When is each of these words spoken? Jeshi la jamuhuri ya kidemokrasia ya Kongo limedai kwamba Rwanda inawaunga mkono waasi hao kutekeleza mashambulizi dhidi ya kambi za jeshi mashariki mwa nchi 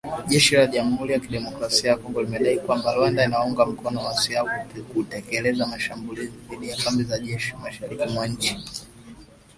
Jeshi 0.31 0.53
la 0.57 0.65
jamuhuri 0.73 1.13
ya 1.13 1.19
kidemokrasia 1.19 1.89
ya 1.89 1.97
Kongo 2.01 2.19
limedai 2.23 2.59
kwamba 2.65 2.93
Rwanda 2.95 3.25
inawaunga 3.25 3.65
mkono 3.65 4.03
waasi 4.05 4.33
hao 4.33 4.47
kutekeleza 4.93 5.67
mashambulizi 5.67 6.33
dhidi 6.49 6.69
ya 6.69 6.77
kambi 6.77 7.03
za 7.03 7.19
jeshi 7.19 7.53
mashariki 7.63 8.07
mwa 8.13 8.27
nchi 8.27 8.57